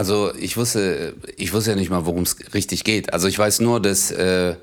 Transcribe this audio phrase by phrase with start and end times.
[0.00, 3.12] Also ich wusste, ich wusste ja nicht mal, worum es richtig geht.
[3.12, 4.54] Also ich weiß nur, dass äh,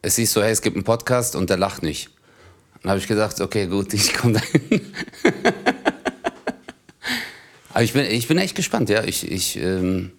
[0.00, 2.08] es hieß so, hey, es gibt einen Podcast und der lacht nicht.
[2.80, 4.80] Dann habe ich gesagt, okay, gut, ich komme dahin.
[7.74, 9.04] Aber ich bin, ich bin echt gespannt, ja.
[9.04, 10.12] Ich, ich, ähm,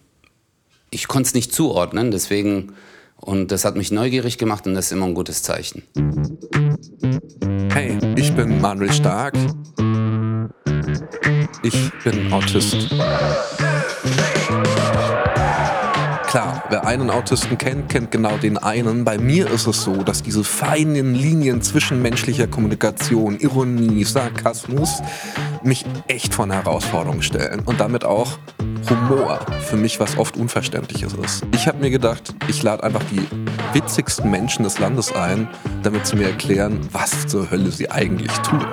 [0.91, 2.73] ich konnte es nicht zuordnen, deswegen,
[3.15, 5.81] und das hat mich neugierig gemacht und das ist immer ein gutes Zeichen.
[7.73, 9.33] Hey, ich bin Manuel Stark.
[11.63, 12.91] Ich bin Autist.
[14.15, 15.16] Hey.
[16.27, 19.05] Klar, wer einen Autisten kennt, kennt genau den einen.
[19.05, 25.01] Bei mir ist es so, dass diese feinen Linien zwischenmenschlicher Kommunikation, Ironie, Sarkasmus
[25.63, 28.37] mich echt vor eine Herausforderung stellen und damit auch
[28.89, 31.45] Humor für mich was oft Unverständliches ist.
[31.53, 33.25] Ich habe mir gedacht, ich lade einfach die
[33.73, 35.47] witzigsten Menschen des Landes ein,
[35.83, 38.65] damit sie mir erklären, was zur Hölle sie eigentlich tun.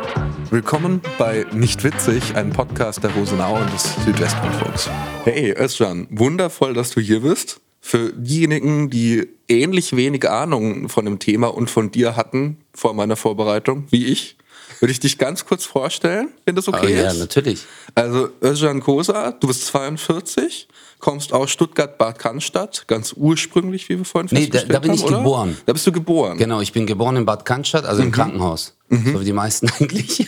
[0.50, 4.89] Willkommen bei Nicht Witzig, einem Podcast der Rosenau und des Südwestrundfunks.
[5.25, 7.53] Hey Özcan, wundervoll, dass du hier bist.
[7.87, 13.14] Für diejenigen, die ähnlich wenig Ahnung von dem Thema und von dir hatten vor meiner
[13.14, 14.39] Vorbereitung, wie ich,
[14.81, 17.12] würde ich dich ganz kurz vorstellen, wenn das okay oh, ist.
[17.12, 17.67] Ja, natürlich.
[17.95, 20.67] Also Özcan Kosa, du bist 42,
[20.98, 24.98] kommst aus Stuttgart-Bad Cannstatt, ganz ursprünglich, wie wir vorhin nee, festgestellt da, da bin haben,
[24.98, 25.19] ich oder?
[25.19, 25.58] geboren.
[25.67, 26.39] Da bist du geboren.
[26.39, 28.06] Genau, ich bin geboren in Bad Cannstatt, also mhm.
[28.06, 28.78] im Krankenhaus.
[28.89, 29.12] Mhm.
[29.12, 30.27] So wie die meisten eigentlich.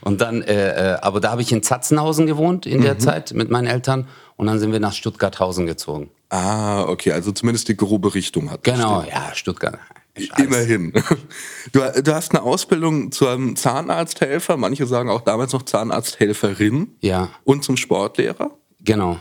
[0.00, 3.00] Und dann, äh, äh, aber da habe ich in Zatzenhausen gewohnt in der mhm.
[3.00, 6.08] Zeit mit meinen Eltern und dann sind wir nach Stuttgarthausen gezogen.
[6.34, 8.64] Ah, okay, also zumindest die grobe Richtung hat.
[8.64, 9.14] Genau, bestimmt.
[9.14, 9.78] ja, Stuttgart.
[10.36, 10.92] Immerhin.
[11.72, 16.96] Du, du, hast eine Ausbildung zum Zahnarzthelfer, manche sagen auch damals noch Zahnarzthelferin.
[17.00, 17.30] Ja.
[17.44, 18.50] Und zum Sportlehrer.
[18.80, 19.18] Genau.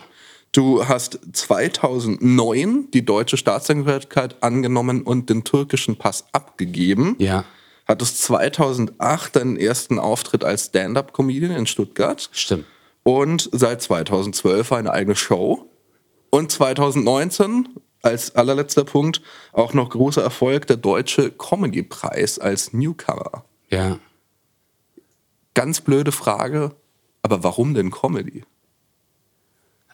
[0.52, 7.16] Du hast 2009 die deutsche Staatsangehörigkeit angenommen und den türkischen Pass abgegeben.
[7.20, 7.46] Ja.
[7.88, 12.30] Hattest 2008 deinen ersten Auftritt als Stand-up-Comedian in Stuttgart.
[12.34, 12.66] Stimmt.
[13.04, 15.70] Und seit 2012 eine eigene Show.
[16.34, 17.70] Und 2019
[18.02, 23.46] als allerletzter Punkt auch noch großer Erfolg der Deutsche Comedy-Preis als Newcomer.
[23.70, 24.00] Ja.
[25.54, 26.72] Ganz blöde Frage,
[27.22, 28.46] aber warum denn Comedy?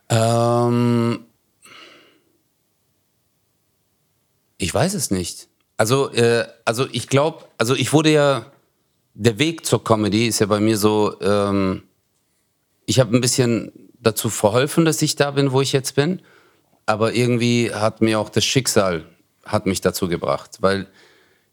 [0.08, 1.26] Ähm,
[4.60, 5.50] ich weiß es nicht.
[5.76, 8.46] Also, äh, also ich glaube, also ich wurde ja,
[9.14, 11.84] der Weg zur Comedy ist ja bei mir so, ähm,
[12.86, 16.22] ich habe ein bisschen dazu verholfen, dass ich da bin, wo ich jetzt bin
[16.90, 19.06] aber irgendwie hat mir auch das Schicksal
[19.46, 20.88] hat mich dazu gebracht, weil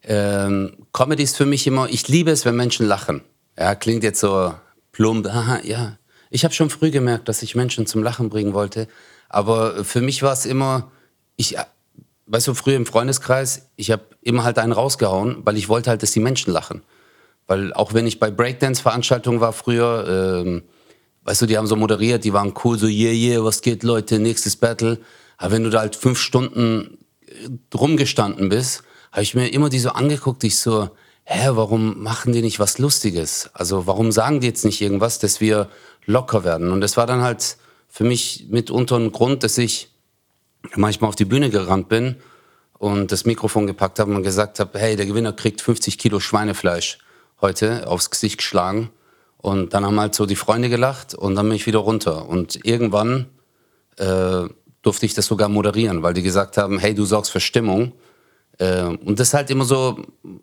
[0.03, 3.21] ähm, Comedy ist für mich immer, ich liebe es, wenn Menschen lachen.
[3.59, 4.55] Ja, klingt jetzt so
[4.93, 5.99] plump, aha, ja.
[6.31, 8.89] Ich habe schon früh gemerkt, dass ich Menschen zum Lachen bringen wollte,
[9.29, 10.91] aber für mich war es immer,
[11.37, 11.55] ich,
[12.29, 16.03] weißt du, früher im Freundeskreis, ich habe immer halt einen rausgehauen, weil ich wollte halt,
[16.03, 16.83] dass die Menschen lachen.
[17.47, 20.63] Weil auch wenn ich bei Breakdance-Veranstaltungen war früher, ähm,
[21.27, 24.19] weißt du, die haben so moderiert, die waren cool, so yeah, yeah, was geht, Leute,
[24.19, 24.99] nächstes Battle.
[25.37, 29.81] Aber wenn du da halt fünf Stunden äh, rumgestanden bist, habe ich mir immer die
[29.81, 30.89] so angeguckt, ich so,
[31.25, 33.51] hä, warum machen die nicht was Lustiges?
[33.53, 35.69] Also warum sagen die jetzt nicht irgendwas, dass wir
[36.07, 36.71] locker werden?
[36.71, 37.57] Und das war dann halt
[37.89, 39.91] für mich mitunter ein Grund, dass ich
[40.77, 42.17] manchmal auf die Bühne gerannt bin
[42.79, 46.99] und das Mikrofon gepackt habe und gesagt habe, hey, der Gewinner kriegt 50 Kilo Schweinefleisch
[47.41, 48.91] heute aufs Gesicht geschlagen.
[49.47, 52.29] Und dann haben halt so die Freunde gelacht und dann bin ich wieder runter.
[52.29, 53.27] Und irgendwann
[53.97, 54.49] äh,
[54.83, 57.93] durfte ich das sogar moderieren, weil die gesagt haben, hey, du sorgst für Stimmung.
[58.59, 60.03] Äh, und das ist halt immer so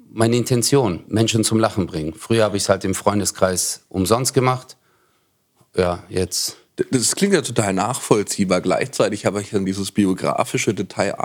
[0.09, 2.13] meine Intention, Menschen zum Lachen bringen.
[2.13, 4.77] Früher habe ich es halt im Freundeskreis umsonst gemacht.
[5.75, 6.55] Ja, jetzt
[6.89, 8.59] das klingt ja total nachvollziehbar.
[8.61, 11.15] Gleichzeitig habe ich dann dieses biografische Detail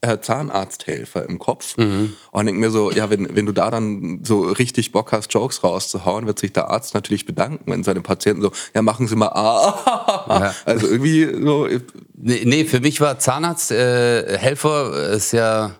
[0.00, 2.12] äh, Zahnarzthelfer im Kopf mhm.
[2.30, 5.64] und denke mir so, ja, wenn, wenn du da dann so richtig Bock hast, Jokes
[5.64, 9.30] rauszuhauen, wird sich der Arzt natürlich bedanken, wenn seine Patienten so, ja, machen Sie mal
[9.30, 10.24] ah.
[10.28, 10.54] Ja.
[10.64, 11.68] Also irgendwie so.
[12.14, 15.72] Nee, nee, für mich war Zahnarzthelfer äh, ist ja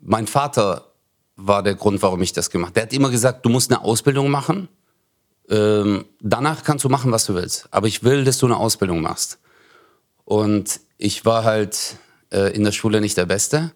[0.00, 0.92] mein Vater
[1.36, 2.74] war der Grund, warum ich das gemacht habe.
[2.74, 4.68] Der hat immer gesagt, du musst eine Ausbildung machen
[5.52, 7.68] ähm, danach kannst du machen, was du willst.
[7.70, 9.38] Aber ich will, dass du eine Ausbildung machst.
[10.24, 11.96] Und ich war halt
[12.32, 13.72] äh, in der Schule nicht der Beste.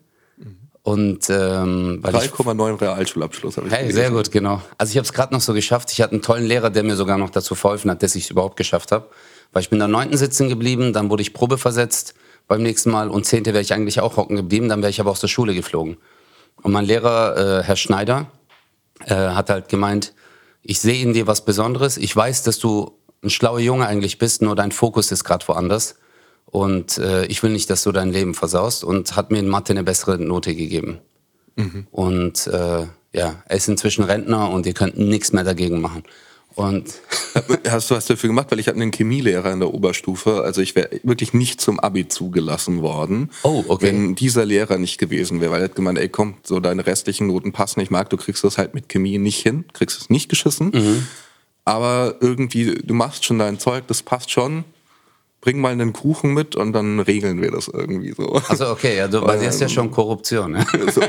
[0.83, 4.63] Und ähm, 3,9 Realschulabschluss habe ich Hey, sehr gut, genau.
[4.79, 5.91] Also ich habe es gerade noch so geschafft.
[5.91, 8.31] Ich hatte einen tollen Lehrer, der mir sogar noch dazu verholfen hat, dass ich es
[8.31, 9.11] überhaupt geschafft habe.
[9.53, 12.15] Weil ich bin da neunten sitzen geblieben, dann wurde ich Probe versetzt
[12.47, 15.11] beim nächsten Mal und zehnte wäre ich eigentlich auch hocken geblieben, dann wäre ich aber
[15.11, 15.97] aus der Schule geflogen.
[16.63, 18.31] Und mein Lehrer, äh, Herr Schneider,
[19.07, 20.15] äh, hat halt gemeint,
[20.69, 21.97] ich sehe in dir was Besonderes.
[21.97, 22.93] Ich weiß, dass du
[23.23, 25.97] ein schlauer Junge eigentlich bist, nur dein Fokus ist gerade woanders.
[26.47, 29.73] Und äh, ich will nicht, dass du dein Leben versaust und hat mir in Mathe
[29.73, 30.99] eine bessere Note gegeben.
[31.57, 31.87] Mhm.
[31.91, 36.03] Und äh, ja, er ist inzwischen Rentner und ihr könnt nichts mehr dagegen machen.
[36.57, 37.03] Und
[37.69, 38.47] hast du was dafür gemacht?
[38.51, 40.43] Weil ich hatte einen Chemielehrer in der Oberstufe.
[40.43, 43.31] Also ich wäre wirklich nicht zum Abi zugelassen worden.
[43.43, 43.89] Oh, okay.
[43.89, 47.27] Wenn dieser Lehrer nicht gewesen wäre, weil er hat gemeint, ey komm, so deine restlichen
[47.27, 50.31] Noten passen nicht, Marc, du kriegst das halt mit Chemie nicht hin, kriegst es nicht
[50.31, 50.71] geschissen.
[50.73, 51.07] Mhm.
[51.67, 54.65] Aber irgendwie, du machst schon dein Zeug, das passt schon.
[55.43, 58.41] Bring mal einen Kuchen mit und dann regeln wir das irgendwie so.
[58.49, 60.53] also okay, ja, du basierst ja schon Korruption.
[60.53, 60.67] Ne?
[60.95, 61.03] so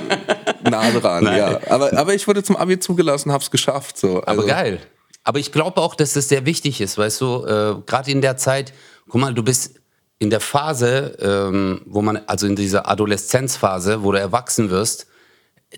[0.69, 1.37] nah dran, Nein.
[1.37, 1.59] ja.
[1.69, 3.97] Aber, aber ich wurde zum Abi zugelassen, hab's geschafft.
[3.97, 4.17] So.
[4.23, 4.81] Aber Also, geil.
[5.27, 8.37] Aber ich glaube auch, dass das sehr wichtig ist, weißt du, äh, gerade in der
[8.37, 8.71] Zeit,
[9.09, 9.81] guck mal, du bist
[10.19, 15.07] in der Phase, ähm, wo man, also in dieser Adoleszenzphase, wo du erwachsen wirst,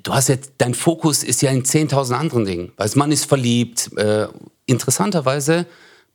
[0.03, 2.73] du hast jetzt, dein Fokus ist ja in 10.000 anderen Dingen.
[2.77, 3.89] Weißt man ist verliebt.
[3.97, 4.27] Äh,
[4.67, 5.65] interessanterweise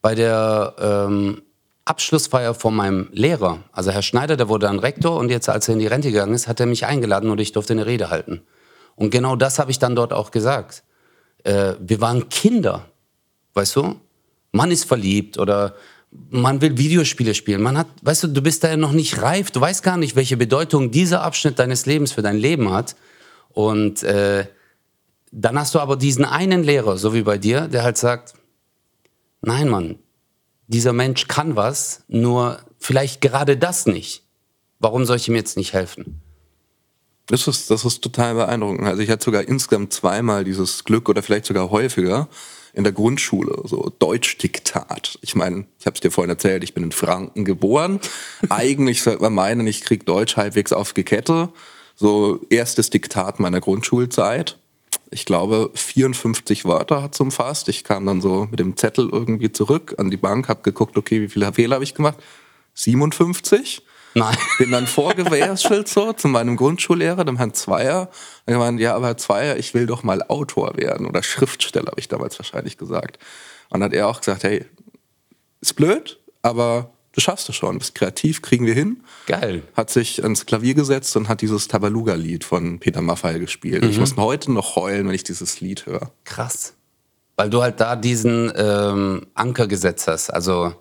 [0.01, 1.43] bei der ähm,
[1.87, 5.75] Abschlussfeier von meinem Lehrer, also Herr Schneider, der wurde dann Rektor und jetzt, als er
[5.75, 8.43] in die Rente gegangen ist, hat er mich eingeladen und ich durfte eine Rede halten.
[8.95, 10.85] Und genau das habe ich dann dort auch gesagt.
[11.43, 12.87] Äh, wir waren Kinder,
[13.55, 14.01] weißt du?
[14.53, 15.75] Man ist verliebt oder
[16.31, 17.63] man will Videospiele spielen.
[17.63, 19.51] Man hat, weißt du, du bist da ja noch nicht reif.
[19.51, 22.95] Du weißt gar nicht, welche Bedeutung dieser Abschnitt deines Lebens für dein Leben hat.
[23.51, 24.47] Und äh,
[25.33, 28.35] dann hast du aber diesen einen Lehrer, so wie bei dir, der halt sagt,
[29.43, 29.99] nein, Mann,
[30.69, 34.23] dieser Mensch kann was, nur vielleicht gerade das nicht.
[34.79, 36.21] Warum soll ich ihm jetzt nicht helfen?
[37.27, 38.87] Das ist, das ist total beeindruckend.
[38.87, 42.29] Also ich hatte sogar insgesamt zweimal dieses Glück oder vielleicht sogar häufiger
[42.75, 45.19] in der Grundschule, so Deutschdiktat.
[45.23, 48.01] Ich meine, ich habe es dir vorhin erzählt, ich bin in Franken geboren.
[48.49, 51.51] Eigentlich sollte man meinen, ich krieg Deutsch halbwegs auf die Kette.
[51.95, 54.59] So erstes Diktat meiner Grundschulzeit.
[55.11, 57.69] Ich glaube, 54 Wörter hat's umfasst.
[57.69, 61.21] Ich kam dann so mit dem Zettel irgendwie zurück an die Bank, habe geguckt, okay,
[61.21, 62.19] wie viele Fehler habe ich gemacht?
[62.75, 63.84] 57.
[64.15, 64.37] Nein.
[64.59, 65.59] Bin dann vorgewählt
[65.89, 68.11] so zu meinem Grundschullehrer, dem Herrn Zweier.
[68.47, 72.01] Er gemeint, ja, aber Herr Zweier, ich will doch mal Autor werden oder Schriftsteller, habe
[72.01, 73.19] ich damals wahrscheinlich gesagt.
[73.71, 74.65] Und dann hat er auch gesagt, hey,
[75.61, 79.03] ist blöd, aber du schaffst es schon, bist kreativ, kriegen wir hin.
[79.27, 79.63] Geil.
[79.77, 83.85] Hat sich ans Klavier gesetzt und hat dieses Tabaluga-Lied von Peter Maffay gespielt.
[83.85, 86.11] Ich muss heute noch heulen, wenn ich dieses Lied höre.
[86.25, 86.75] Krass.
[87.37, 90.31] Weil du halt da diesen ähm, Anker gesetzt hast.
[90.31, 90.75] Also,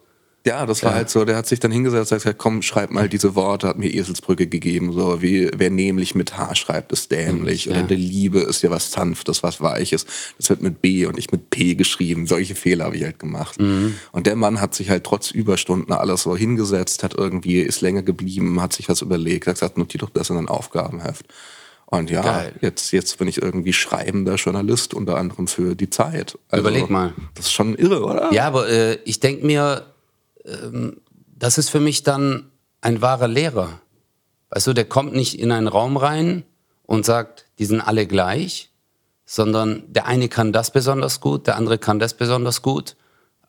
[0.46, 0.98] Ja, das war Ja.
[0.98, 3.66] halt so, der hat sich dann hingesetzt und hat gesagt, komm, schreib mal diese Worte,
[3.68, 7.66] hat mir Eselsbrücke gegeben, so wie, wer nämlich mit H schreibt, ist dämlich.
[7.66, 7.72] Ja.
[7.72, 10.06] Oder der Liebe ist ja was Sanftes, was Weiches.
[10.38, 12.28] Das wird mit B und nicht mit P geschrieben.
[12.28, 13.58] Solche Fehler habe ich halt gemacht.
[13.62, 13.96] Mhm.
[14.12, 18.02] Und der Mann hat sich halt trotz Überstunden alles so hingesetzt, hat irgendwie, ist länger
[18.04, 21.26] geblieben, hat sich was überlegt, hat gesagt, notier doch das in ein Aufgabenheft.
[21.86, 22.54] Und ja, Geil.
[22.60, 26.38] jetzt, jetzt bin ich irgendwie schreibender Journalist, unter anderem für die Zeit.
[26.50, 27.14] Also, Überleg mal.
[27.36, 28.34] Das ist schon irre, oder?
[28.34, 29.86] ja, aber äh, ich denke mir,
[30.44, 32.52] das ist für mich dann
[32.82, 33.80] ein wahrer Lehrer.
[34.50, 36.44] Weißt du, der kommt nicht in einen Raum rein
[36.84, 38.72] und sagt, die sind alle gleich,
[39.26, 42.96] sondern der eine kann das besonders gut, der andere kann das besonders gut,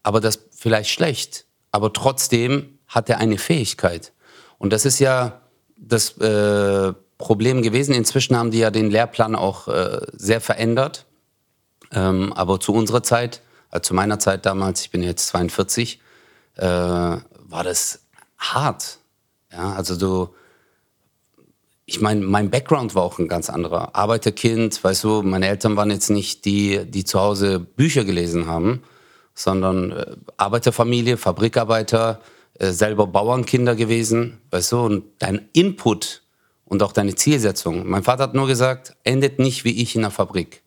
[0.03, 1.47] aber das vielleicht schlecht.
[1.73, 4.13] Aber trotzdem hat er eine Fähigkeit.
[4.59, 5.41] Und das ist ja
[5.77, 7.95] das äh, Problem gewesen.
[7.95, 11.07] Inzwischen haben die ja den Lehrplan auch äh, sehr verändert.
[11.93, 16.01] Ähm, aber zu unserer Zeit, also zu meiner Zeit damals, ich bin jetzt 42,
[16.57, 18.01] äh, war das
[18.39, 18.99] hart.
[19.53, 20.35] Ja, also du,
[21.87, 23.95] ich meine, mein Background war auch ein ganz anderer.
[23.95, 28.83] Arbeiterkind, weißt du, meine Eltern waren jetzt nicht die, die zu Hause Bücher gelesen haben,
[29.35, 32.21] sondern äh, Arbeiterfamilie, Fabrikarbeiter,
[32.59, 36.23] äh, selber Bauernkinder gewesen, weißt du, und dein Input
[36.65, 37.87] und auch deine Zielsetzung.
[37.89, 40.63] Mein Vater hat nur gesagt, endet nicht wie ich in der Fabrik,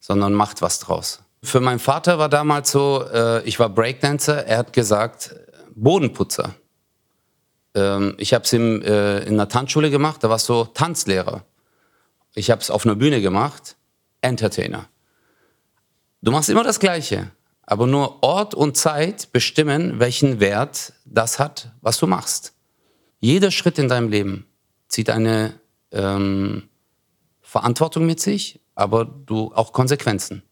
[0.00, 1.20] sondern macht was draus.
[1.42, 5.34] Für meinen Vater war damals so, äh, ich war Breakdancer, er hat gesagt,
[5.74, 6.54] Bodenputzer.
[7.74, 11.44] Ähm, ich habe es äh, in der Tanzschule gemacht, da warst du Tanzlehrer.
[12.34, 13.76] Ich habe es auf einer Bühne gemacht,
[14.20, 14.88] Entertainer.
[16.20, 17.30] Du machst immer das Gleiche,
[17.62, 22.52] aber nur Ort und Zeit bestimmen, welchen Wert das hat, was du machst.
[23.20, 24.46] Jeder Schritt in deinem Leben
[24.88, 25.58] zieht eine
[25.90, 26.68] ähm,
[27.40, 30.42] Verantwortung mit sich, aber du auch Konsequenzen.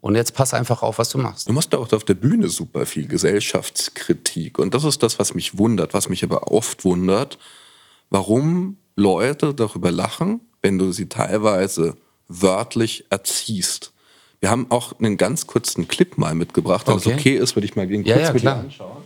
[0.00, 1.48] Und jetzt pass einfach auf, was du machst.
[1.48, 4.58] Du machst auch auf der Bühne super viel Gesellschaftskritik.
[4.58, 7.38] Und das ist das, was mich wundert, was mich aber oft wundert,
[8.08, 11.96] warum Leute darüber lachen, wenn du sie teilweise
[12.28, 13.92] wörtlich erziehst.
[14.40, 16.86] Wir haben auch einen ganz kurzen Clip mal mitgebracht.
[16.86, 17.10] Wenn Okay.
[17.10, 18.60] es okay ist, würde ich mal den Ja, kurz ja, mit dir klar.
[18.60, 19.02] anschauen.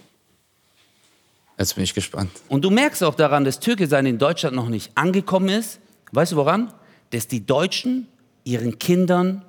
[1.59, 2.31] Jetzt bin ich gespannt.
[2.49, 5.81] Und du merkst auch daran, dass Türke sein in Deutschland noch nicht angekommen ist.
[6.13, 6.73] Weißt du woran?
[7.11, 8.09] Dass die Deutschen
[8.45, 9.45] ihren Kindern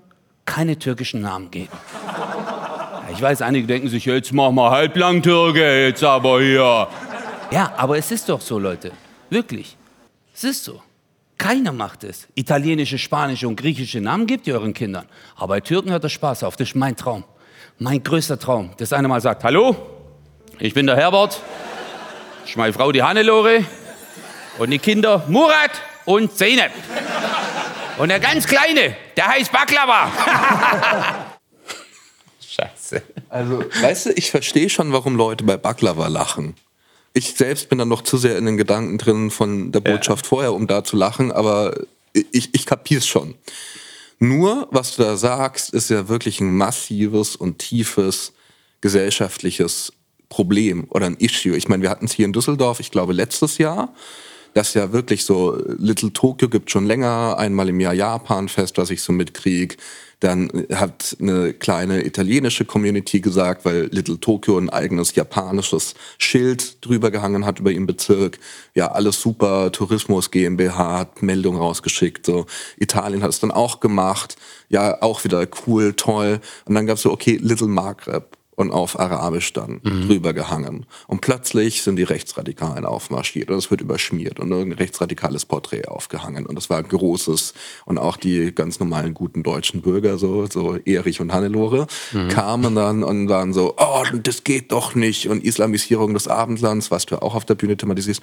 [0.46, 1.72] keine türkischen Namen geben.
[3.12, 6.88] Ich weiß, einige denken sich, jetzt mach mal halblang Türke, jetzt aber hier.
[7.52, 8.92] Ja, aber es ist doch so, Leute.
[9.30, 9.78] Wirklich.
[10.34, 10.82] Es ist so.
[11.38, 12.28] Keiner macht es.
[12.36, 15.06] Italienische, spanische und griechische Namen gebt ihr euren Kindern.
[15.36, 16.56] Aber bei Türken hört das Spaß auf.
[16.56, 17.24] Das ist mein Traum.
[17.78, 19.76] Mein größter Traum, das eine Mal sagt, hallo,
[20.60, 21.42] ich bin der Herbert,
[22.46, 23.66] ist meine Frau die Hannelore
[24.58, 25.72] und die Kinder Murat
[26.06, 26.72] und Zeynep.
[27.98, 30.12] Und der ganz Kleine, der heißt Baklava.
[32.40, 33.02] Scheiße.
[33.30, 36.56] Also, weißt du, ich verstehe schon, warum Leute bei Baklava lachen.
[37.14, 40.30] Ich selbst bin dann noch zu sehr in den Gedanken drin von der Botschaft ja.
[40.30, 41.74] vorher, um da zu lachen, aber
[42.32, 43.36] ich, ich kapier's schon.
[44.20, 48.34] Nur, was du da sagst, ist ja wirklich ein massives und tiefes
[48.82, 49.94] gesellschaftliches
[50.30, 51.56] Problem oder ein Issue.
[51.56, 53.94] Ich meine, wir hatten es hier in Düsseldorf, ich glaube, letztes Jahr
[54.56, 59.02] das ja wirklich so, Little Tokyo gibt schon länger, einmal im Jahr Japan-Fest, was ich
[59.02, 59.78] so mitkrieg.
[60.22, 67.12] Dann hat eine kleine italienische Community gesagt, weil Little Tokyo ein eigenes japanisches Schild drüber
[67.12, 68.40] gehangen hat über ihren Bezirk.
[68.74, 72.26] Ja, alles super, Tourismus GmbH hat Meldung rausgeschickt.
[72.26, 72.46] So.
[72.78, 74.38] Italien hat es dann auch gemacht.
[74.70, 76.40] Ja, auch wieder cool, toll.
[76.64, 80.08] Und dann gab es so, okay, Little Maghreb und auf Arabisch dann mhm.
[80.08, 80.86] drüber gehangen.
[81.08, 86.46] Und plötzlich sind die Rechtsradikalen aufmarschiert und es wird überschmiert und irgendein rechtsradikales Porträt aufgehangen.
[86.46, 87.54] Und das war großes.
[87.86, 92.30] Und auch die ganz normalen guten deutschen Bürger, so, so Erich und Hannelore, mhm.
[92.30, 95.28] kamen dann und waren so, oh, das geht doch nicht.
[95.28, 98.22] Und Islamisierung des Abendlands, was du auch auf der Bühne thematisierst.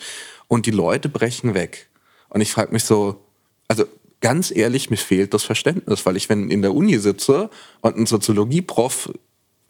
[0.49, 1.89] Und die Leute brechen weg.
[2.31, 3.21] Und ich frage mich so,
[3.69, 3.85] also
[4.21, 7.51] ganz ehrlich, mir fehlt das Verständnis, weil ich, wenn in der Uni sitze
[7.83, 9.11] und ein Soziologieprof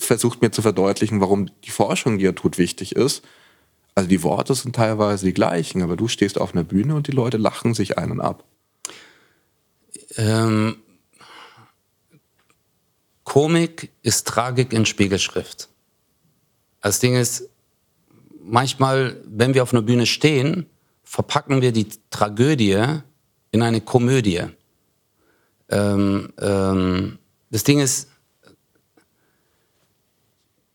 [0.05, 3.23] versucht mir zu verdeutlichen, warum die Forschung, die er tut, wichtig ist.
[3.95, 7.13] Also die Worte sind teilweise die gleichen, aber du stehst auf einer Bühne und die
[7.13, 8.45] Leute lachen sich einen ab.
[10.17, 10.77] Ähm,
[13.25, 15.69] Komik ist Tragik in Spiegelschrift.
[16.81, 17.49] Das Ding ist,
[18.43, 20.67] manchmal, wenn wir auf einer Bühne stehen,
[21.05, 23.01] verpacken wir die Tragödie
[23.51, 24.43] in eine Komödie.
[25.69, 27.19] Ähm, ähm,
[27.51, 28.09] das Ding ist,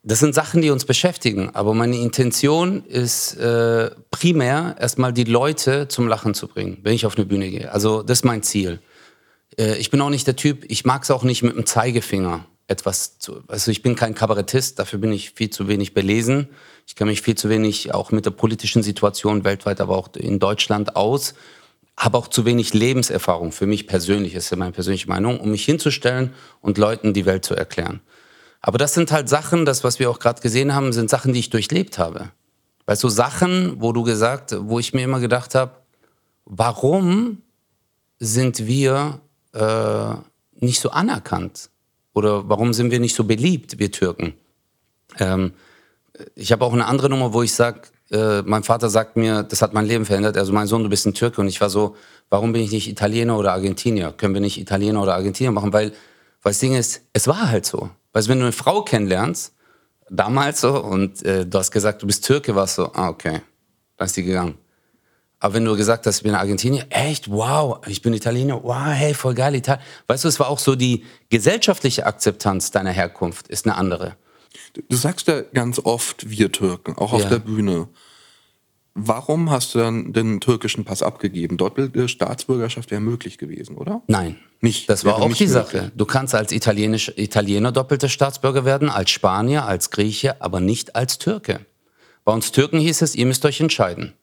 [0.07, 5.89] das sind Sachen, die uns beschäftigen, aber meine Intention ist äh, primär erstmal die Leute
[5.89, 7.69] zum Lachen zu bringen, wenn ich auf eine Bühne gehe.
[7.69, 8.79] Also das ist mein Ziel.
[9.59, 12.45] Äh, ich bin auch nicht der Typ, ich mag es auch nicht mit dem Zeigefinger
[12.67, 13.43] etwas zu.
[13.49, 16.47] Also ich bin kein Kabarettist, dafür bin ich viel zu wenig belesen.
[16.87, 20.39] Ich kenne mich viel zu wenig auch mit der politischen Situation weltweit, aber auch in
[20.39, 21.33] Deutschland aus.
[21.97, 25.65] Habe auch zu wenig Lebenserfahrung für mich persönlich, ist ja meine persönliche Meinung, um mich
[25.65, 27.99] hinzustellen und Leuten die Welt zu erklären.
[28.61, 31.39] Aber das sind halt Sachen, das, was wir auch gerade gesehen haben, sind Sachen, die
[31.39, 32.31] ich durchlebt habe.
[32.85, 35.71] Weißt du, Sachen, wo du gesagt, wo ich mir immer gedacht habe,
[36.45, 37.41] warum
[38.19, 39.19] sind wir
[39.53, 40.13] äh,
[40.59, 41.69] nicht so anerkannt?
[42.13, 44.33] Oder warum sind wir nicht so beliebt, wir Türken?
[45.19, 45.53] Ähm,
[46.35, 49.61] ich habe auch eine andere Nummer, wo ich sage, äh, mein Vater sagt mir, das
[49.61, 50.37] hat mein Leben verändert.
[50.37, 51.41] Also mein Sohn, du bist ein Türke.
[51.41, 51.95] Und ich war so,
[52.29, 54.13] warum bin ich nicht Italiener oder Argentinier?
[54.13, 55.73] Können wir nicht Italiener oder Argentinier machen?
[55.73, 55.91] Weil,
[56.41, 57.89] weil das Ding ist, es war halt so.
[58.17, 59.53] Weißt du, wenn du eine Frau kennenlernst,
[60.09, 63.41] damals so, und äh, du hast gesagt, du bist Türke, warst so, ah, okay,
[63.95, 64.57] dann ist die gegangen.
[65.39, 69.13] Aber wenn du gesagt hast, ich bin Argentinier, echt, wow, ich bin Italiener, wow, hey,
[69.13, 69.83] voll geil, Italien.
[70.07, 74.15] Weißt du, es war auch so, die gesellschaftliche Akzeptanz deiner Herkunft ist eine andere.
[74.89, 77.29] Du, sagst ja ganz oft, wir Türken, auch auf ja.
[77.29, 77.87] der Bühne.
[78.99, 81.57] Warum hast du dann den türkischen Pass abgegeben?
[81.57, 84.01] Doppelte Staatsbürgerschaft wäre möglich gewesen, oder?
[84.07, 84.37] Nein.
[84.59, 84.89] Nicht.
[84.89, 85.91] Das war auch die Sache.
[85.95, 91.19] Du kannst als Italienisch, Italiener doppelte Staatsbürger werden, als Spanier, als Grieche, aber nicht als
[91.19, 91.59] Türke.
[92.25, 94.13] Bei uns Türken hieß es, ihr müsst euch entscheiden.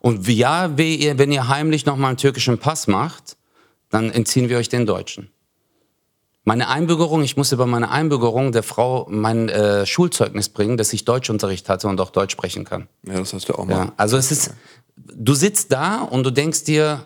[0.00, 3.36] Und ja, wenn ihr heimlich nochmal einen türkischen Pass macht,
[3.90, 5.30] dann entziehen wir euch den deutschen.
[6.48, 11.04] Meine Einbürgerung, ich musste bei meiner Einbürgerung der Frau mein äh, Schulzeugnis bringen, dass ich
[11.04, 12.86] Deutschunterricht hatte und auch Deutsch sprechen kann.
[13.02, 13.72] Ja, das hast du auch mal.
[13.72, 14.54] Ja, also es ist,
[14.94, 17.04] du sitzt da und du denkst dir,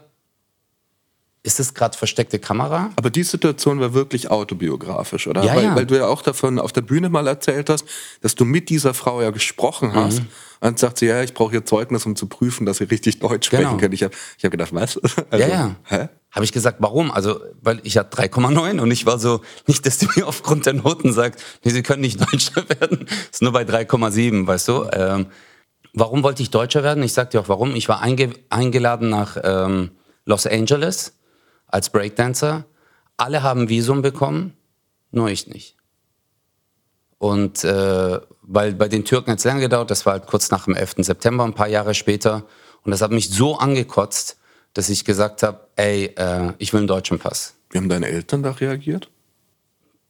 [1.42, 2.90] ist das gerade versteckte Kamera?
[2.96, 5.42] Aber die Situation war wirklich autobiografisch, oder?
[5.42, 5.74] Ja, weil, ja.
[5.74, 7.86] weil du ja auch davon auf der Bühne mal erzählt hast,
[8.20, 10.20] dass du mit dieser Frau ja gesprochen hast.
[10.20, 10.28] Mhm.
[10.62, 13.46] Und sagt sie, ja, ich brauche ihr Zeugnis, um zu prüfen, dass sie richtig Deutsch
[13.46, 13.76] sprechen genau.
[13.78, 13.94] können.
[13.94, 14.98] Ich habe ich hab gedacht, was?
[14.98, 15.76] Also, ja, ja.
[15.84, 16.08] Hä?
[16.32, 17.10] Habe ich gesagt, warum?
[17.10, 20.74] Also, weil ich hatte 3,9 und ich war so, nicht, dass du mir aufgrund der
[20.74, 23.06] Noten sagst, nee, sie können nicht Deutscher werden.
[23.32, 24.86] ist nur bei 3,7, weißt du?
[24.92, 25.26] Ähm,
[25.94, 27.02] warum wollte ich Deutscher werden?
[27.04, 27.74] Ich sag dir auch warum.
[27.74, 29.92] Ich war einge eingeladen nach ähm,
[30.26, 31.14] Los Angeles
[31.70, 32.64] als Breakdancer.
[33.16, 34.56] Alle haben Visum bekommen,
[35.10, 35.76] nur ich nicht.
[37.18, 40.64] Und äh, weil bei den Türken hat es lange gedauert, das war halt kurz nach
[40.64, 40.96] dem 11.
[40.98, 42.44] September, ein paar Jahre später.
[42.82, 44.38] Und das hat mich so angekotzt,
[44.72, 47.54] dass ich gesagt habe, ey, äh, ich will einen deutschen Pass.
[47.70, 49.10] Wie haben deine Eltern da reagiert?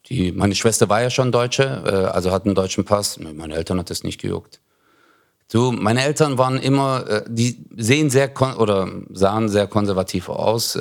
[0.07, 3.19] Die, meine Schwester war ja schon Deutsche, äh, also hat einen deutschen Pass.
[3.19, 4.61] Meine Eltern hat das nicht gejuckt.
[5.51, 10.77] Du, meine Eltern waren immer, äh, die sehen sehr oder sahen sehr konservativ aus.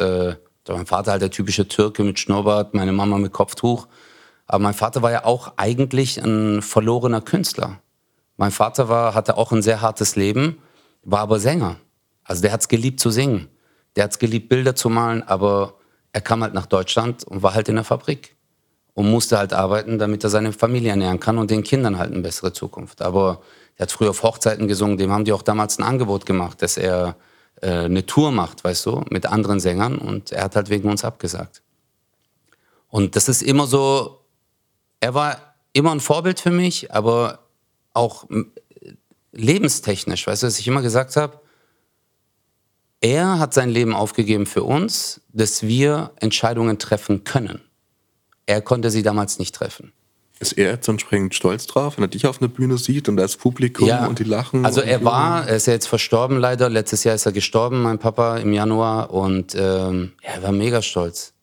[0.74, 3.86] Mein Vater halt der typische Türke mit Schnurrbart, meine Mama mit Kopftuch.
[4.46, 7.80] Aber mein Vater war ja auch eigentlich ein verlorener Künstler.
[8.36, 10.58] Mein Vater war, hatte auch ein sehr hartes Leben,
[11.02, 11.76] war aber Sänger.
[12.24, 13.48] Also der hat es geliebt zu singen.
[13.96, 15.74] Der hat es geliebt, Bilder zu malen, aber
[16.12, 18.36] er kam halt nach Deutschland und war halt in der Fabrik
[18.94, 22.22] und musste halt arbeiten, damit er seine Familie ernähren kann und den Kindern halt eine
[22.22, 23.02] bessere Zukunft.
[23.02, 23.42] Aber
[23.76, 26.76] er hat früher auf Hochzeiten gesungen, dem haben die auch damals ein Angebot gemacht, dass
[26.76, 27.16] er
[27.62, 31.62] eine Tour macht, weißt du, mit anderen Sängern und er hat halt wegen uns abgesagt.
[32.88, 34.24] Und das ist immer so,
[35.00, 37.40] er war immer ein Vorbild für mich, aber
[37.92, 38.26] auch
[39.32, 41.40] lebenstechnisch, weißt du, was ich immer gesagt habe?
[43.00, 47.62] Er hat sein Leben aufgegeben für uns, dass wir Entscheidungen treffen können.
[48.46, 49.92] Er konnte sie damals nicht treffen.
[50.40, 53.36] Ist er jetzt entsprechend stolz drauf, wenn er dich auf einer Bühne sieht und das
[53.36, 54.64] Publikum ja, und die lachen?
[54.64, 56.70] Also er war, er ist ja jetzt verstorben leider.
[56.70, 59.10] Letztes Jahr ist er gestorben, mein Papa, im Januar.
[59.10, 61.34] Und ähm, er war mega stolz.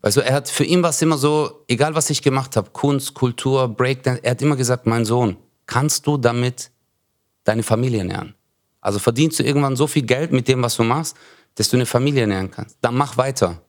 [0.00, 3.14] Du, er hat, für ihn war es immer so, egal was ich gemacht habe, Kunst,
[3.14, 6.70] Kultur, Breakdance, er hat immer gesagt, mein Sohn, kannst du damit
[7.42, 8.34] deine Familie ernähren?
[8.80, 11.16] Also verdienst du irgendwann so viel Geld mit dem, was du machst,
[11.56, 12.78] dass du eine Familie ernähren kannst.
[12.80, 13.62] Dann mach weiter.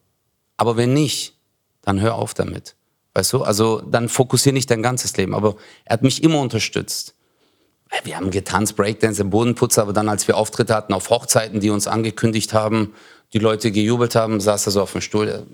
[0.57, 1.35] Aber wenn nicht,
[1.81, 2.75] dann hör auf damit.
[3.15, 3.43] Weißt du?
[3.43, 5.33] Also dann fokussiere nicht dein ganzes Leben.
[5.33, 5.55] Aber
[5.85, 7.15] er hat mich immer unterstützt.
[8.03, 11.69] Wir haben getanzt, Breakdance im Bodenputzer, aber dann, als wir Auftritte hatten auf Hochzeiten, die
[11.69, 12.93] uns angekündigt haben,
[13.31, 15.45] die Leute gejubelt haben, saß er so auf dem Stuhl.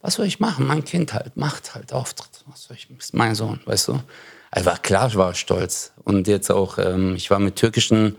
[0.00, 0.66] Was soll ich machen?
[0.66, 2.44] Mein Kind halt, macht halt Auftritt.
[2.46, 4.00] Was soll ich, ist mein Sohn, weißt du?
[4.50, 5.92] Also war klar, ich war stolz.
[6.04, 8.16] Und jetzt auch, ähm, ich war mit türkischen,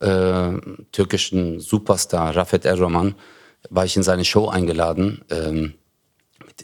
[0.00, 0.52] äh,
[0.90, 3.14] türkischen Superstar, Rafet Erroman,
[3.68, 5.22] war ich in seine Show eingeladen.
[5.30, 5.74] Ähm,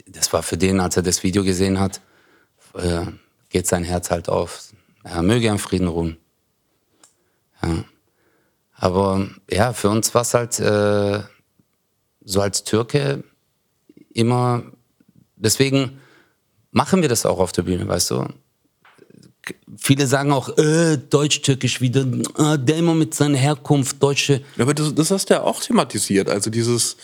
[0.07, 2.01] das war für den, als er das Video gesehen hat,
[2.73, 3.05] äh,
[3.49, 4.73] geht sein Herz halt auf.
[5.03, 6.17] Er möge in Frieden ruhen.
[7.61, 7.83] Ja.
[8.73, 11.21] Aber ja, für uns war es halt äh,
[12.23, 13.23] so als Türke
[14.13, 14.63] immer,
[15.35, 15.99] deswegen
[16.71, 18.27] machen wir das auch auf der Bühne, weißt du?
[19.77, 22.01] Viele sagen auch, äh, Deutsch-Türkisch wieder,
[22.37, 24.43] äh, der immer mit seiner Herkunft, Deutsche.
[24.57, 26.97] Aber das, das hast du ja auch thematisiert, also dieses,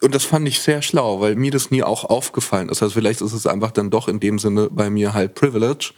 [0.00, 2.82] und das fand ich sehr schlau, weil mir das nie auch aufgefallen ist.
[2.82, 5.92] Also vielleicht ist es einfach dann doch in dem Sinne bei mir halt Privilege.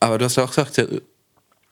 [0.00, 0.78] Aber du hast ja auch gesagt,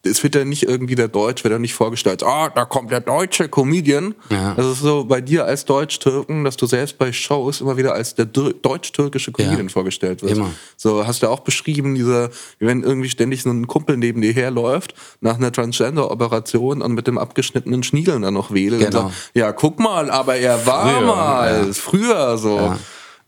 [0.02, 3.00] es wird ja nicht irgendwie der Deutsch, wird ja nicht vorgestellt, ah, da kommt der
[3.00, 4.14] deutsche Comedian.
[4.30, 4.54] Ja.
[4.54, 8.14] Das ist so bei dir als Deutsch-Türken, dass du selbst bei Shows immer wieder als
[8.14, 9.72] der deutsch-türkische Comedian ja.
[9.72, 10.36] vorgestellt wirst.
[10.36, 10.50] Immer.
[10.76, 14.94] So hast du auch beschrieben, dieser, wenn irgendwie ständig so ein Kumpel neben dir herläuft,
[15.20, 18.86] nach einer Transgender-Operation und mit dem abgeschnittenen Schniedeln dann noch wedelt.
[18.86, 19.04] Genau.
[19.04, 21.72] Und sagt, ja, guck mal, aber er war früher, mal, ja.
[21.74, 22.56] früher so.
[22.56, 22.78] Ja.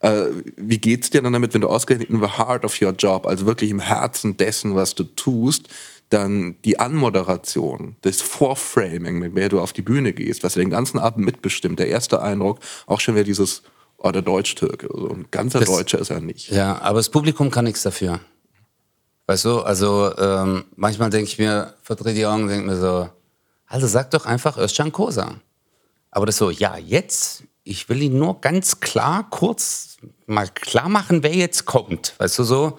[0.00, 3.26] Äh, wie geht's dir dann damit, wenn du ausgerechnet in the heart of your job,
[3.26, 5.68] also wirklich im Herzen dessen, was du tust,
[6.12, 10.98] dann die Anmoderation, das Vorframing, mit der du auf die Bühne gehst, was den ganzen
[10.98, 13.62] Abend mitbestimmt, der erste Eindruck, auch schon wieder dieses,
[13.98, 14.88] oh, der Deutsch-Türke.
[14.92, 16.50] So ein ganzer das, Deutscher ist er nicht.
[16.50, 18.20] Ja, aber das Publikum kann nichts dafür.
[19.26, 23.08] Weißt du, also ähm, manchmal denke ich mir, verdrehe die Augen denke mir so,
[23.66, 25.36] also sag doch einfach Özcan Kosa.
[26.10, 29.96] Aber das so, ja, jetzt, ich will ihn nur ganz klar, kurz
[30.26, 32.14] mal klar machen, wer jetzt kommt.
[32.18, 32.78] Weißt du so,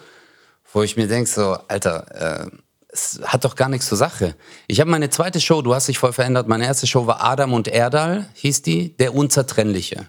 [0.72, 2.52] wo ich mir denke so, Alter, äh,
[2.93, 4.36] es hat doch gar nichts zur Sache.
[4.67, 6.47] Ich habe meine zweite Show, du hast dich voll verändert.
[6.47, 10.08] Meine erste Show war Adam und Erdal, hieß die, der Unzertrennliche.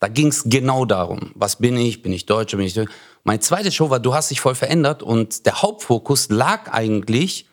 [0.00, 2.90] Da ging es genau darum, was bin ich, bin ich Deutscher, bin ich Deutscher.
[3.22, 7.46] Meine zweite Show war, du hast dich voll verändert und der Hauptfokus lag eigentlich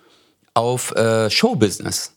[0.54, 2.14] auf äh, Showbusiness.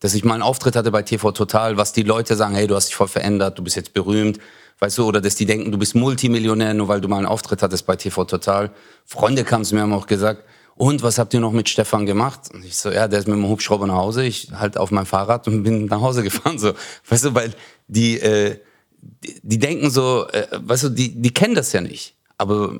[0.00, 2.74] Dass ich mal einen Auftritt hatte bei TV Total, was die Leute sagen, hey, du
[2.74, 4.38] hast dich voll verändert, du bist jetzt berühmt,
[4.78, 7.62] weißt du, oder dass die denken, du bist Multimillionär, nur weil du mal einen Auftritt
[7.62, 8.70] hattest bei TV Total.
[9.04, 10.44] Freunde kamen zu mir, haben auch gesagt,
[10.82, 12.50] und was habt ihr noch mit Stefan gemacht?
[12.52, 15.06] Und ich so, ja, der ist mit dem Hubschrauber nach Hause, ich halt auf mein
[15.06, 16.58] Fahrrad und bin nach Hause gefahren.
[16.58, 16.72] So,
[17.08, 17.54] weißt du, weil
[17.86, 18.58] die, äh,
[19.00, 22.16] die, die, denken so, äh, weißt du, die, die kennen das ja nicht.
[22.36, 22.76] Aber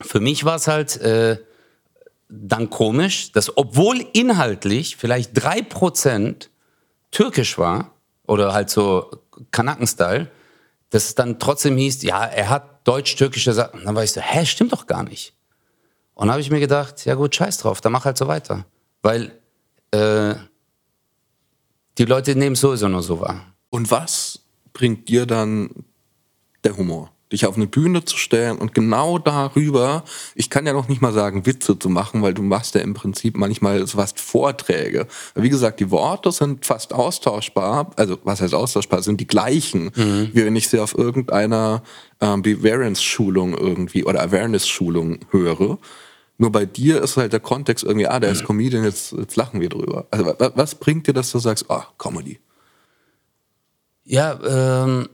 [0.00, 1.36] für mich war es halt äh,
[2.30, 6.48] dann komisch, dass obwohl inhaltlich vielleicht drei Prozent
[7.10, 7.92] türkisch war,
[8.26, 9.10] oder halt so
[9.50, 10.30] Kanaken-Style,
[10.88, 13.80] dass es dann trotzdem hieß, ja, er hat deutsch-türkische Sachen.
[13.80, 15.34] Und dann war ich so, hä, stimmt doch gar nicht.
[16.14, 18.66] Und habe ich mir gedacht, ja gut, scheiß drauf, dann mach halt so weiter.
[19.02, 19.38] Weil
[19.90, 20.34] äh,
[21.98, 23.54] die Leute nehmen es sowieso nur so wahr.
[23.70, 24.40] Und was
[24.72, 25.70] bringt dir dann
[26.64, 27.10] der Humor?
[27.32, 31.12] Dich auf eine Bühne zu stellen und genau darüber, ich kann ja noch nicht mal
[31.12, 35.06] sagen, Witze zu machen, weil du machst ja im Prinzip manchmal so was Vorträge.
[35.34, 40.30] Wie gesagt, die Worte sind fast austauschbar, also was heißt austauschbar, sind die gleichen, mhm.
[40.32, 41.82] wie wenn ich sie auf irgendeiner
[42.20, 45.78] ähm, Bevarance-Schulung irgendwie oder Awareness-Schulung höre.
[46.38, 48.46] Nur bei dir ist halt der Kontext irgendwie, ah, der ist mhm.
[48.46, 50.06] Comedian, jetzt, jetzt lachen wir drüber.
[50.10, 52.40] Also was bringt dir, dass du sagst, ah, Comedy?
[54.04, 55.08] Ja, ähm,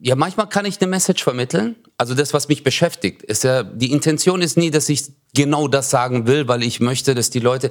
[0.00, 1.76] ja, manchmal kann ich eine Message vermitteln.
[1.96, 5.90] Also das, was mich beschäftigt, ist ja, die Intention ist nie, dass ich genau das
[5.90, 7.70] sagen will, weil ich möchte, dass die Leute,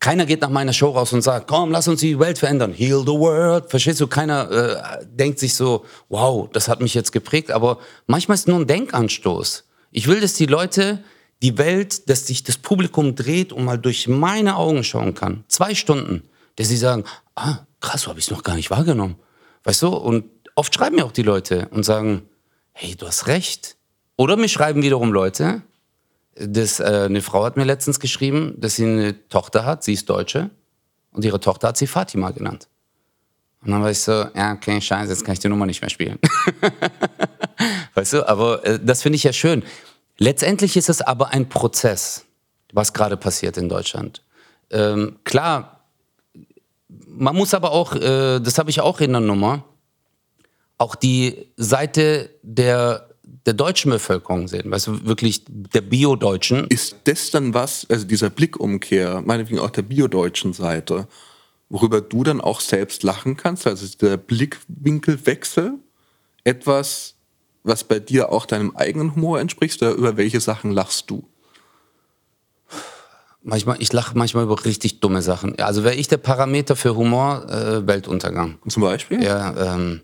[0.00, 3.00] keiner geht nach meiner Show raus und sagt, komm, lass uns die Welt verändern, heal
[3.00, 3.70] the world.
[3.70, 4.06] Verstehst du?
[4.06, 7.50] Keiner äh, denkt sich so, wow, das hat mich jetzt geprägt.
[7.50, 9.64] Aber manchmal ist nur ein Denkanstoß.
[9.92, 11.02] Ich will, dass die Leute
[11.40, 15.44] die Welt, dass sich das Publikum dreht und mal durch meine Augen schauen kann.
[15.48, 19.16] Zwei Stunden, dass sie sagen, ah, krass, so habe ich es noch gar nicht wahrgenommen.
[19.62, 19.88] Weißt du?
[19.88, 22.28] Und oft schreiben mir auch die Leute und sagen,
[22.72, 23.76] hey, du hast recht.
[24.16, 25.62] Oder mir schreiben wiederum Leute,
[26.36, 30.08] das, äh, eine Frau hat mir letztens geschrieben, dass sie eine Tochter hat, sie ist
[30.08, 30.50] Deutsche,
[31.12, 32.68] und ihre Tochter hat sie Fatima genannt.
[33.64, 35.90] Und dann war ich so, ja, okay, scheiße, jetzt kann ich die Nummer nicht mehr
[35.90, 36.18] spielen.
[37.94, 39.62] weißt du, aber äh, das finde ich ja schön.
[40.18, 42.24] Letztendlich ist es aber ein Prozess,
[42.72, 44.22] was gerade passiert in Deutschland.
[44.70, 45.80] Ähm, klar,
[46.88, 49.64] man muss aber auch, äh, das habe ich auch in der Nummer,
[50.78, 56.66] auch die Seite der, der deutschen Bevölkerung sehen, weißt du, wirklich der Bio-Deutschen.
[56.68, 61.06] Ist das dann was, also dieser Blickumkehr, meinetwegen auch der Bio-Deutschen Seite,
[61.68, 65.74] worüber du dann auch selbst lachen kannst, also der Blickwinkelwechsel,
[66.44, 67.14] etwas,
[67.62, 71.28] was bei dir auch deinem eigenen Humor entspricht, oder über welche Sachen lachst du?
[73.42, 75.58] Manchmal, ich lache manchmal über richtig dumme Sachen.
[75.58, 78.58] Also wäre ich der Parameter für Humor, äh, Weltuntergang.
[78.66, 79.22] Zum Beispiel?
[79.22, 80.00] Ja, ähm,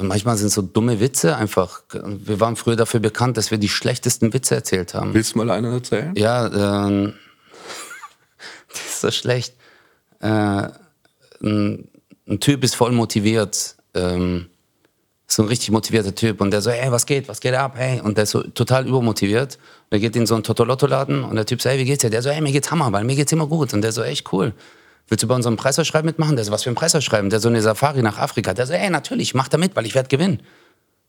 [0.00, 1.82] manchmal sind so dumme Witze einfach.
[1.92, 5.14] Wir waren früher dafür bekannt, dass wir die schlechtesten Witze erzählt haben.
[5.14, 6.14] Willst du mal einen erzählen?
[6.16, 7.14] Ja, ähm,
[8.68, 9.54] das ist so schlecht.
[10.20, 10.68] Äh,
[11.42, 11.88] ein,
[12.26, 13.76] ein, Typ ist voll motiviert.
[13.94, 14.46] Ähm,
[15.30, 18.00] so ein richtig motivierter Typ und der so, hey, was geht, was geht ab, hey,
[18.00, 19.56] und der ist so total übermotiviert.
[19.56, 22.10] Und der geht in so einen Totolotto-Laden und der Typ so, hey, wie geht's dir?
[22.10, 23.74] Der so, hey, mir geht's Hammer, weil mir geht's immer gut.
[23.74, 24.54] Und der so, echt cool
[25.08, 26.36] willst du bei unserem Preisausschreiben mitmachen?
[26.36, 27.30] Der so, was für ein Preisausschreiben?
[27.30, 28.54] Der so eine Safari nach Afrika.
[28.54, 30.42] Der so, ey, natürlich, mach da mit, weil ich werde gewinnen.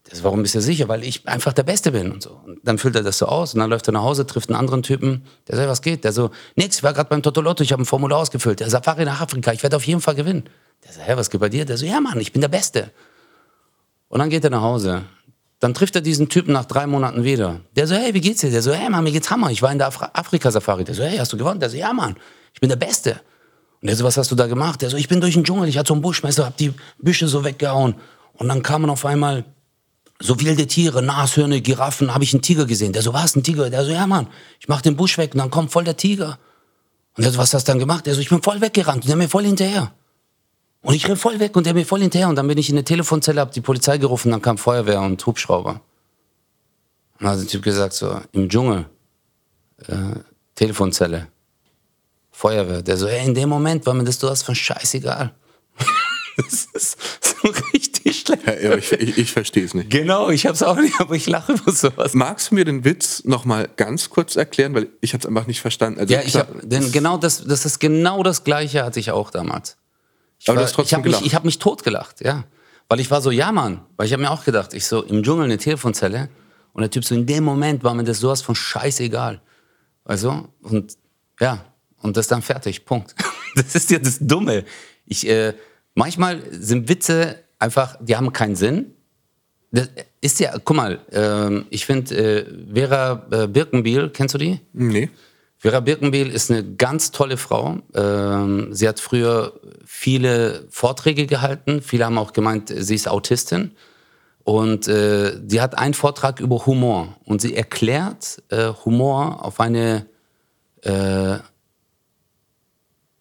[0.09, 0.87] Der so, warum bist du sicher?
[0.87, 2.39] Weil ich einfach der Beste bin und so.
[2.45, 4.57] Und dann füllt er das so aus und dann läuft er nach Hause, trifft einen
[4.57, 5.23] anderen Typen.
[5.47, 6.03] Der so, was geht?
[6.03, 8.59] Der so, nix, ich war gerade beim Totolotto, ich habe ein Formular ausgefüllt.
[8.59, 10.45] Der Safari nach Afrika, ich werde auf jeden Fall gewinnen.
[10.85, 11.65] Der so, hä, was geht bei dir?
[11.65, 12.91] Der so, ja Mann, ich bin der Beste.
[14.07, 15.03] Und dann geht er nach Hause.
[15.59, 17.59] Dann trifft er diesen Typen nach drei Monaten wieder.
[17.75, 18.49] Der so, hey, wie geht's dir?
[18.49, 19.51] Der so, hey Mann, mir geht's Hammer.
[19.51, 20.85] Ich war in der Afri Afrika-Safari.
[20.85, 21.59] Der so, hey, hast du gewonnen?
[21.59, 22.15] Der so, ja Mann,
[22.53, 23.19] ich bin der Beste.
[23.81, 24.81] Und der so, was hast du da gemacht?
[24.81, 27.27] Der so, ich bin durch den Dschungel, ich hatte so einen Buschmesser, hab die Büsche
[27.27, 27.95] so weggehauen.
[28.33, 29.45] Und dann kamen auf einmal
[30.21, 32.91] so wilde Tiere, Nashörner, Giraffen, habe ich einen Tiger gesehen.
[32.91, 33.69] Der so, was, ein Tiger?
[33.69, 34.27] Der so, ja Mann,
[34.59, 36.39] ich mach den Busch weg und dann kommt voll der Tiger.
[37.15, 38.05] Und der so, was hast du dann gemacht?
[38.05, 39.93] Der so, ich bin voll weggerannt und der mir voll hinterher.
[40.81, 42.29] Und ich renn voll weg und der mir voll hinterher.
[42.29, 45.25] Und dann bin ich in eine Telefonzelle, hab die Polizei gerufen, dann kam Feuerwehr und
[45.25, 45.81] Hubschrauber.
[47.19, 48.85] Und dann hat der Typ gesagt, so, im Dschungel,
[49.87, 50.19] äh,
[50.55, 51.27] Telefonzelle.
[52.39, 52.81] Feuerwehr.
[52.81, 55.33] Der so, ey, in dem Moment war mir das du hast von scheißegal.
[56.37, 58.47] das ist so richtig schlecht.
[58.63, 59.89] Ja, ich, ich, ich verstehe es nicht.
[59.89, 62.13] Genau, ich habe es auch nicht, aber ich lache über sowas.
[62.13, 65.47] Magst du mir den Witz noch mal ganz kurz erklären, weil ich habe es einfach
[65.47, 65.99] nicht verstanden.
[65.99, 69.31] Also, ja, ich habe, denn genau das, das ist genau das Gleiche hatte ich auch
[69.31, 69.75] damals.
[70.39, 72.45] Ich aber war, du hast trotzdem ich habe mich, ich hab mich totgelacht, ja,
[72.87, 75.23] weil ich war so, ja Mann, weil ich habe mir auch gedacht, ich so im
[75.23, 76.29] Dschungel eine Telefonzelle
[76.71, 79.41] und der Typ so in dem Moment war mir das sowas von scheißegal,
[80.05, 80.93] also und
[81.41, 81.65] ja,
[82.01, 82.85] und das ist dann fertig.
[82.85, 83.15] Punkt.
[83.55, 84.63] Das ist ja das Dumme.
[85.07, 85.55] Ich, äh,
[85.95, 88.93] manchmal sind Witze einfach, die haben keinen Sinn.
[89.71, 89.89] Das
[90.21, 94.59] ist ja, guck mal, äh, ich finde äh, Vera äh, Birkenbiel, kennst du die?
[94.71, 95.09] Nee.
[95.57, 97.79] Vera Birkenbiel ist eine ganz tolle Frau.
[97.93, 101.81] Ähm, sie hat früher viele Vorträge gehalten.
[101.81, 103.71] Viele haben auch gemeint, sie ist Autistin.
[104.45, 107.17] Und äh, sie hat einen Vortrag über Humor.
[107.25, 110.05] Und sie erklärt äh, Humor auf eine
[110.81, 111.39] äh,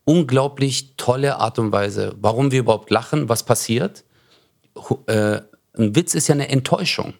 [0.08, 4.04] unglaublich tolle Art und Weise, warum wir überhaupt lachen, was passiert.
[5.06, 5.42] Äh,
[5.74, 7.12] ein Witz ist ja eine Enttäuschung.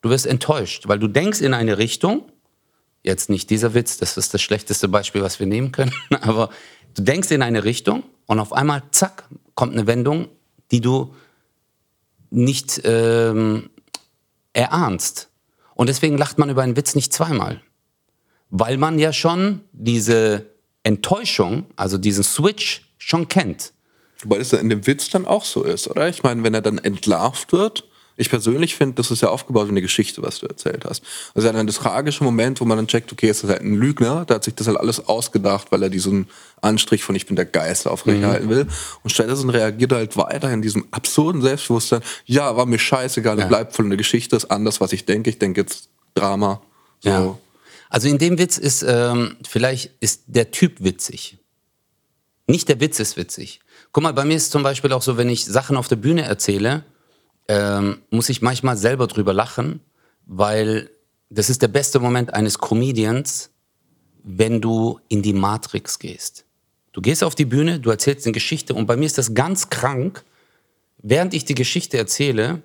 [0.00, 2.32] Du wirst enttäuscht, weil du denkst in eine Richtung,
[3.04, 6.50] jetzt nicht dieser Witz, das ist das schlechteste Beispiel, was wir nehmen können, aber
[6.96, 10.26] du denkst in eine Richtung und auf einmal, zack, kommt eine Wendung,
[10.72, 11.14] die du
[12.30, 13.70] nicht ähm,
[14.52, 15.30] erahnst.
[15.76, 17.62] Und deswegen lacht man über einen Witz nicht zweimal,
[18.50, 20.53] weil man ja schon diese
[20.84, 23.72] Enttäuschung, also diesen Switch, schon kennt.
[24.24, 26.08] Weil es in dem Witz dann auch so ist, oder?
[26.08, 27.84] Ich meine, wenn er dann entlarvt wird,
[28.16, 31.02] ich persönlich finde, das ist ja aufgebaut wie eine Geschichte, was du erzählt hast.
[31.34, 34.24] Also dann das tragische Moment, wo man dann checkt, okay, ist das halt ein Lügner,
[34.24, 36.28] der hat sich das halt alles ausgedacht, weil er diesen
[36.60, 38.50] Anstrich von ich bin der Geist aufrechterhalten mhm.
[38.50, 38.66] will.
[39.02, 43.46] Und stattdessen reagiert er halt weiter in diesem absurden Selbstbewusstsein, ja, war mir scheißegal, ja.
[43.46, 46.62] bleibt voll eine Geschichte, ist anders, was ich denke, ich denke jetzt Drama.
[47.00, 47.10] So.
[47.10, 47.38] Ja.
[47.94, 51.38] Also in dem Witz ist, ähm, vielleicht ist der Typ witzig.
[52.48, 53.60] Nicht der Witz ist witzig.
[53.92, 56.22] Guck mal, bei mir ist zum Beispiel auch so, wenn ich Sachen auf der Bühne
[56.22, 56.84] erzähle,
[57.46, 59.78] ähm, muss ich manchmal selber drüber lachen,
[60.26, 60.90] weil
[61.30, 63.50] das ist der beste Moment eines Comedians,
[64.24, 66.46] wenn du in die Matrix gehst.
[66.90, 69.70] Du gehst auf die Bühne, du erzählst eine Geschichte und bei mir ist das ganz
[69.70, 70.24] krank,
[70.98, 72.60] während ich die Geschichte erzähle,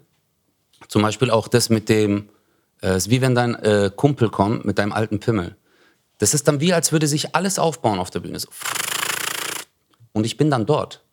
[0.88, 2.30] zum Beispiel auch das mit dem,
[2.82, 5.56] äh, ist wie wenn dein äh, Kumpel kommt mit deinem alten Pimmel.
[6.18, 8.40] Das ist dann wie, als würde sich alles aufbauen auf der Bühne.
[8.40, 8.50] So.
[10.12, 11.04] Und ich bin dann dort.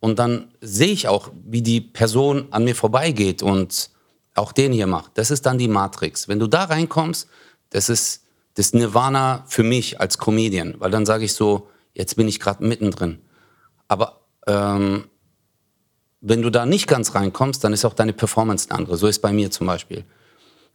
[0.00, 3.90] Und dann sehe ich auch, wie die Person an mir vorbeigeht und
[4.34, 5.12] auch den hier macht.
[5.18, 6.28] Das ist dann die Matrix.
[6.28, 7.28] Wenn du da reinkommst,
[7.70, 12.28] das ist das Nirvana für mich als Comedian, weil dann sage ich so, jetzt bin
[12.28, 13.20] ich gerade mittendrin.
[13.88, 15.08] Aber ähm,
[16.20, 18.96] wenn du da nicht ganz reinkommst, dann ist auch deine Performance eine andere.
[18.96, 20.04] So ist bei mir zum Beispiel.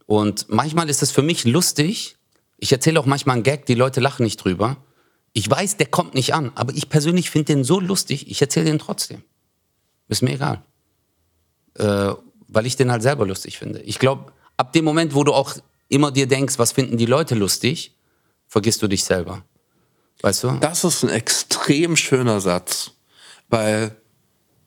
[0.06, 2.16] Und manchmal ist es für mich lustig.
[2.58, 4.76] Ich erzähle auch manchmal einen Gag, die Leute lachen nicht drüber.
[5.32, 8.66] Ich weiß, der kommt nicht an, aber ich persönlich finde den so lustig, ich erzähle
[8.66, 9.22] den trotzdem.
[10.08, 10.62] Ist mir egal.
[11.78, 12.12] Äh,
[12.48, 13.80] weil ich den halt selber lustig finde.
[13.80, 15.54] Ich glaube, ab dem Moment, wo du auch
[15.88, 17.96] immer dir denkst, was finden die Leute lustig,
[18.46, 19.42] vergisst du dich selber.
[20.20, 20.58] Weißt du?
[20.60, 22.92] Das ist ein extrem schöner Satz,
[23.48, 23.96] weil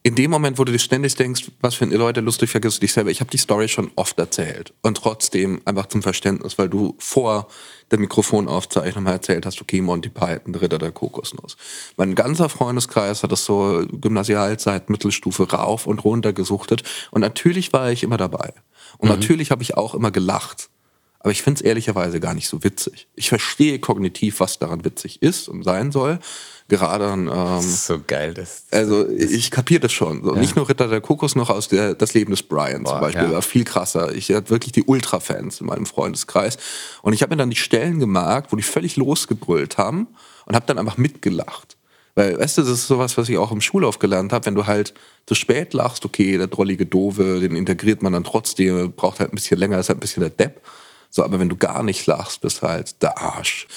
[0.06, 2.82] in dem Moment, wo du dir ständig denkst, was finden die Leute lustig, vergisst du
[2.82, 3.10] dich selber.
[3.10, 7.48] Ich habe die Story schon oft erzählt und trotzdem einfach zum Verständnis, weil du vor
[7.90, 11.58] der Mikrofonaufzeichnung mal erzählt hast, okay, Monty Python, Ritter der Kokosnuss.
[11.98, 17.92] Mein ganzer Freundeskreis hat das so Gymnasialzeit, Mittelstufe rauf und runter gesuchtet und natürlich war
[17.92, 18.54] ich immer dabei.
[19.00, 19.16] Und mhm.
[19.16, 20.70] natürlich habe ich auch immer gelacht.
[21.18, 23.08] Aber ich finde es ehrlicherweise gar nicht so witzig.
[23.16, 26.20] Ich verstehe kognitiv, was daran witzig ist und sein soll
[26.68, 27.28] gerade an.
[27.28, 28.66] Ähm, so geil, das.
[28.72, 30.24] Also ich kapiere das schon.
[30.24, 30.40] So, ja.
[30.40, 33.24] Nicht nur Ritter der Kokos, noch aus der, das Leben des Brian Boah, zum Beispiel.
[33.24, 33.32] Ja.
[33.32, 34.14] War viel krasser.
[34.16, 36.58] Ich hatte wirklich die Ultra-Fans in meinem Freundeskreis.
[37.02, 40.08] Und ich habe mir dann die Stellen gemerkt, wo die völlig losgebrüllt haben
[40.46, 41.78] und habe dann einfach mitgelacht.
[42.16, 44.66] Weil, weißt du, das ist sowas, was ich auch im Schulauf gelernt habe, wenn du
[44.66, 44.94] halt
[45.26, 49.36] zu spät lachst, okay, der drollige Dove, den integriert man dann trotzdem, braucht halt ein
[49.36, 50.62] bisschen länger, ist halt ein bisschen der Depp.
[51.10, 53.68] So, aber wenn du gar nicht lachst, bist halt der Arsch.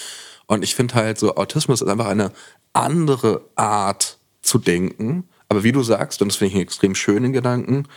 [0.46, 2.33] Und ich finde halt so, Autismus ist einfach eine
[2.79, 5.29] andere Art zu denken.
[5.49, 7.88] Aber wie du sagst, und das finde ich einen extrem schönen Gedanken,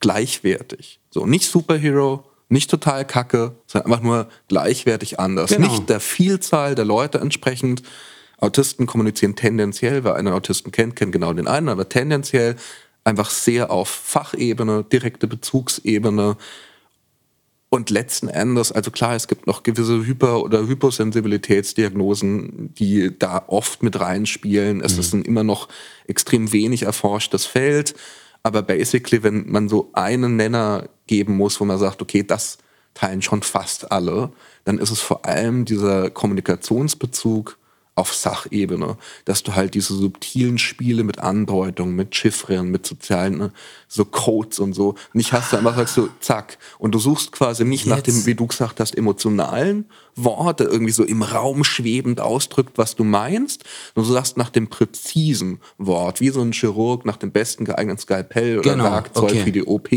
[0.00, 1.00] gleichwertig.
[1.10, 5.50] So, nicht Superhero, nicht total kacke, sondern einfach nur gleichwertig anders.
[5.50, 5.68] Genau.
[5.68, 7.82] Nicht der Vielzahl der Leute entsprechend.
[8.38, 12.56] Autisten kommunizieren tendenziell, wer einen Autisten kennt, kennt genau den einen, aber tendenziell
[13.04, 16.36] einfach sehr auf Fachebene, direkte Bezugsebene,
[17.70, 23.82] und letzten Endes, also klar, es gibt noch gewisse Hyper- oder Hyposensibilitätsdiagnosen, die da oft
[23.82, 24.80] mit reinspielen.
[24.80, 25.00] Es mhm.
[25.00, 25.68] ist ein immer noch
[26.06, 27.94] extrem wenig erforschtes Feld.
[28.42, 32.56] Aber basically, wenn man so einen Nenner geben muss, wo man sagt, okay, das
[32.94, 34.32] teilen schon fast alle,
[34.64, 37.57] dann ist es vor allem dieser Kommunikationsbezug
[37.98, 43.52] auf Sachebene, dass du halt diese subtilen Spiele mit Andeutungen, mit Chiffren, mit sozialen, ne,
[43.88, 46.58] so Codes und so, nicht hast du einfach sagst du, zack.
[46.78, 47.96] Und du suchst quasi nicht Jetzt.
[47.96, 52.78] nach dem, wie du gesagt hast, emotionalen Wort, der irgendwie so im Raum schwebend ausdrückt,
[52.78, 57.16] was du meinst, sondern du sagst nach dem präzisen Wort, wie so ein Chirurg nach
[57.16, 58.84] dem besten geeigneten Skalpell oder genau.
[58.84, 59.44] Werkzeug okay.
[59.44, 59.88] für die OP,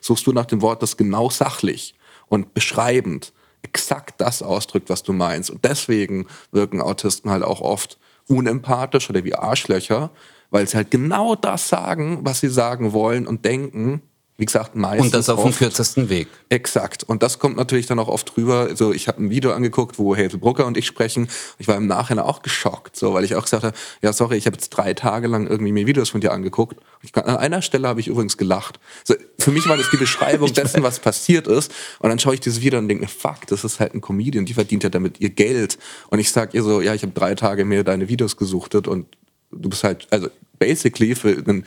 [0.00, 1.94] suchst du nach dem Wort, das genau sachlich
[2.28, 5.50] und beschreibend exakt das ausdrückt, was du meinst.
[5.50, 10.10] Und deswegen wirken Autisten halt auch oft unempathisch oder wie Arschlöcher,
[10.50, 14.02] weil sie halt genau das sagen, was sie sagen wollen und denken,
[14.40, 15.06] wie gesagt, meistens.
[15.06, 16.28] Und das auf dem kürzesten Weg.
[16.48, 17.02] Exakt.
[17.02, 18.68] Und das kommt natürlich dann auch oft drüber.
[18.70, 21.28] Also ich habe ein Video angeguckt, wo Hazel Brucker und ich sprechen.
[21.58, 24.46] Ich war im Nachhinein auch geschockt, so, weil ich auch gesagt habe, ja, sorry, ich
[24.46, 26.76] habe jetzt drei Tage lang irgendwie mir Videos von dir angeguckt.
[27.02, 28.78] Ich, an einer Stelle habe ich übrigens gelacht.
[29.02, 31.74] So, für mich war das die Beschreibung dessen, was passiert ist.
[31.98, 34.46] Und dann schaue ich dieses Video und denke mir, fuck, das ist halt ein Comedian,
[34.46, 35.78] die verdient ja damit ihr Geld.
[36.10, 39.06] Und ich sag ihr so, ja, ich habe drei Tage mir deine Videos gesuchtet und
[39.50, 41.64] du bist halt, also basically für einen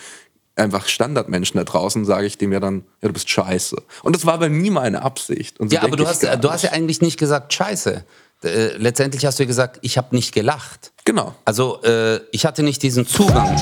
[0.56, 3.82] einfach Standardmenschen da draußen, sage ich dem ja dann, ja, du bist scheiße.
[4.04, 5.58] Und das war aber nie meine Absicht.
[5.60, 8.04] So ja, aber du hast, du hast ja eigentlich nicht gesagt scheiße.
[8.44, 10.94] Äh, letztendlich hast du ja gesagt, ich habe nicht gelacht.
[11.06, 11.36] Genau.
[11.46, 13.56] Also äh, ich hatte nicht diesen Zugang.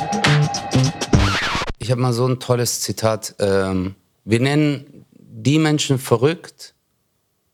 [1.78, 3.36] Ich habe mal so ein tolles Zitat.
[3.40, 6.74] Ähm, wir nennen die Menschen verrückt,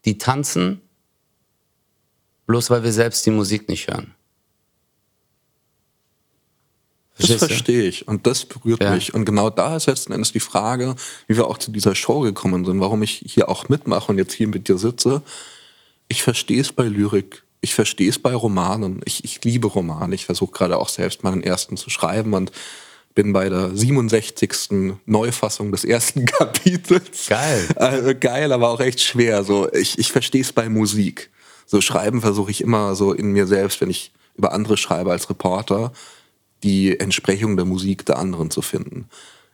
[0.05, 0.81] die tanzen,
[2.47, 4.14] bloß weil wir selbst die Musik nicht hören.
[7.17, 8.93] Das verstehe ich und das berührt ja.
[8.93, 9.13] mich.
[9.13, 10.95] Und genau da ist letzten Endes die Frage,
[11.27, 14.33] wie wir auch zu dieser Show gekommen sind, warum ich hier auch mitmache und jetzt
[14.33, 15.21] hier mit dir sitze.
[16.07, 19.01] Ich verstehe es bei Lyrik, ich verstehe es bei Romanen.
[19.05, 20.13] Ich, ich liebe Romane.
[20.13, 22.51] Ich versuche gerade auch selbst meinen ersten zu schreiben und
[23.15, 24.99] bin bei der 67.
[25.05, 27.27] Neufassung des ersten Kapitels.
[27.27, 27.67] Geil.
[27.75, 29.43] Also geil, aber auch echt schwer.
[29.43, 31.31] So, ich, ich verstehe es bei Musik.
[31.65, 35.29] So schreiben versuche ich immer so in mir selbst, wenn ich über andere schreibe als
[35.29, 35.91] Reporter
[36.65, 39.07] die Entsprechung der Musik der anderen zu finden.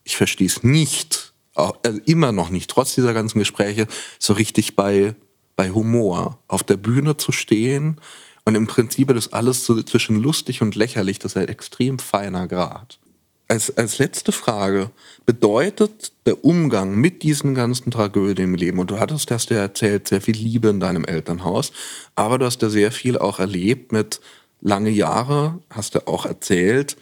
[0.04, 4.76] Ich verstehe es nicht auch, also immer noch nicht, trotz dieser ganzen Gespräche, so richtig
[4.76, 5.16] bei,
[5.56, 6.40] bei Humor.
[6.48, 8.00] Auf der Bühne zu stehen
[8.46, 12.48] und im Prinzip ist alles so zwischen lustig und lächerlich, das ist ein extrem feiner
[12.48, 13.00] Grad.
[13.50, 14.92] Als, als letzte Frage,
[15.26, 20.08] bedeutet der Umgang mit diesen ganzen Tragödien im Leben, und du hattest, hast ja erzählt,
[20.08, 21.74] sehr viel Liebe in deinem Elternhaus,
[22.16, 24.22] aber du hast ja sehr viel auch erlebt mit
[24.62, 26.98] lange Jahre, hast du auch erzählt,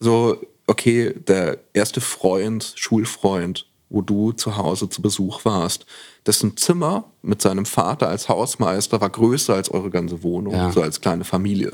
[0.00, 5.86] so, okay, der erste Freund, Schulfreund, wo du zu Hause zu Besuch warst,
[6.26, 10.72] dessen Zimmer mit seinem Vater als Hausmeister war größer als eure ganze Wohnung, ja.
[10.72, 11.70] so als kleine Familie.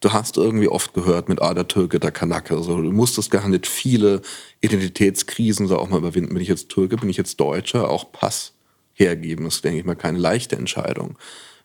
[0.00, 2.60] Du hast irgendwie oft gehört mit ah, der Türke, der Kanake.
[2.62, 4.22] So, du musstest gar nicht viele
[4.60, 6.34] Identitätskrisen so auch mal überwinden.
[6.34, 7.88] Bin ich jetzt Türke, bin ich jetzt Deutscher?
[7.88, 8.54] Auch Pass
[8.94, 11.16] hergeben ist, denke ich mal, keine leichte Entscheidung.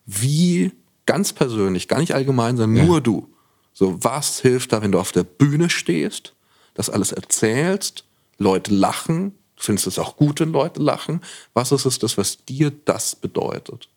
[0.06, 0.72] Wie
[1.08, 2.86] ganz persönlich, gar nicht allgemein, sondern ja.
[2.86, 3.34] nur du.
[3.74, 6.36] So, was hilft da, wenn du auf der Bühne stehst,
[6.76, 8.04] das alles erzählst,
[8.38, 11.22] Leute lachen, Du findest es auch gut, wenn Leute lachen.
[11.54, 13.90] Was ist es das, was dir das bedeutet?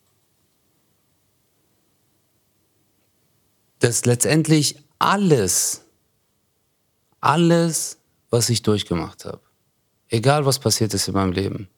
[3.78, 5.82] Dass letztendlich alles,
[7.20, 7.98] alles,
[8.30, 9.42] was ich durchgemacht habe,
[10.08, 11.68] egal was passiert ist in meinem Leben,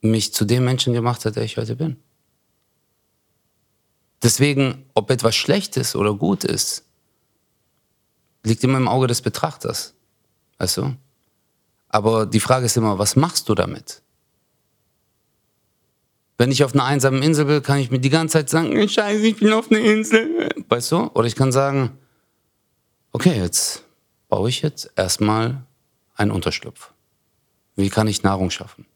[0.00, 1.98] mich zu dem Menschen gemacht hat, der ich heute bin.
[4.26, 6.84] Deswegen, ob etwas schlecht ist oder gut ist,
[8.42, 9.94] liegt immer im Auge des Betrachters.
[10.58, 10.96] Weißt du?
[11.90, 14.02] Aber die Frage ist immer, was machst du damit?
[16.38, 19.24] Wenn ich auf einer einsamen Insel bin, kann ich mir die ganze Zeit sagen, scheiße,
[19.24, 20.48] ich bin auf einer Insel.
[20.70, 21.08] Weißt du?
[21.14, 21.96] Oder ich kann sagen,
[23.12, 23.84] okay, jetzt
[24.28, 25.62] baue ich jetzt erstmal
[26.16, 26.92] einen Unterschlupf.
[27.76, 28.86] Wie kann ich Nahrung schaffen?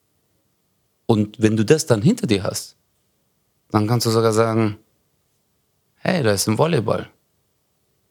[1.06, 2.74] Und wenn du das dann hinter dir hast,
[3.70, 4.76] dann kannst du sogar sagen,
[6.00, 7.08] hey, da ist ein Volleyball.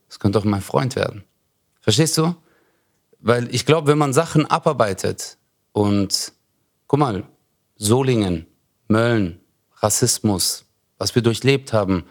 [0.07, 1.23] Das könnte doch mein Freund werden.
[1.81, 2.35] Verstehst du?
[3.19, 5.37] Weil ich glaube, wenn man Sachen abarbeitet
[5.71, 6.33] und
[6.87, 7.23] guck mal,
[7.75, 8.45] Solingen,
[8.87, 9.39] Mölln,
[9.77, 10.65] Rassismus,
[10.97, 12.05] was wir durchlebt haben,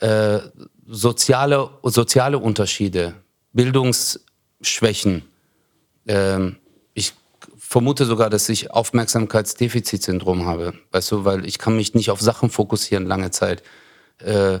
[0.00, 0.40] äh,
[0.86, 3.14] soziale, soziale Unterschiede,
[3.52, 5.22] Bildungsschwächen.
[6.06, 6.52] Äh,
[6.94, 7.12] ich
[7.58, 12.50] vermute sogar, dass ich Aufmerksamkeitsdefizitsyndrom habe, weißt du, weil ich kann mich nicht auf Sachen
[12.50, 13.62] fokussieren lange Zeit.
[14.18, 14.60] Äh,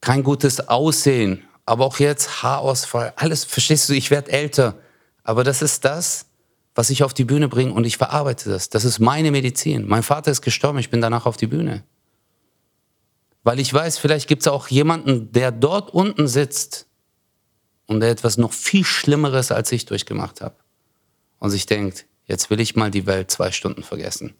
[0.00, 4.78] kein gutes Aussehen, aber auch jetzt Haarausfall, alles, verstehst du, ich werde älter.
[5.22, 6.26] Aber das ist das,
[6.74, 8.70] was ich auf die Bühne bringe und ich verarbeite das.
[8.70, 9.86] Das ist meine Medizin.
[9.86, 11.84] Mein Vater ist gestorben, ich bin danach auf die Bühne.
[13.42, 16.86] Weil ich weiß, vielleicht gibt es auch jemanden, der dort unten sitzt
[17.86, 20.56] und der etwas noch viel Schlimmeres als ich durchgemacht hat.
[21.38, 24.34] Und sich denkt, jetzt will ich mal die Welt zwei Stunden vergessen.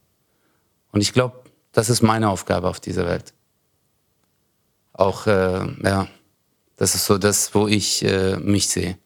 [0.92, 3.32] Und ich glaube, das ist meine Aufgabe auf dieser Welt.
[5.00, 6.08] Auch, äh, ja,
[6.76, 8.98] das ist so das, wo ich äh, mich sehe.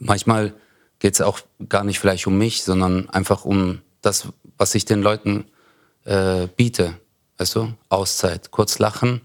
[0.00, 0.54] Manchmal
[0.98, 4.26] geht es auch gar nicht vielleicht um mich, sondern einfach um das,
[4.58, 5.44] was ich den Leuten
[6.04, 6.94] äh, biete.
[7.38, 7.72] Weißt du?
[7.90, 9.20] Auszeit, kurz lachen.